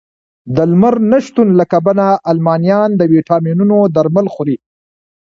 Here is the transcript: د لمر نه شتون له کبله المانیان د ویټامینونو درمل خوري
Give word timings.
د 0.55 0.57
لمر 0.71 0.95
نه 1.11 1.19
شتون 1.25 1.47
له 1.59 1.65
کبله 1.73 2.05
المانیان 2.31 2.89
د 2.95 3.01
ویټامینونو 3.13 3.77
درمل 3.95 4.25
خوري 4.33 4.57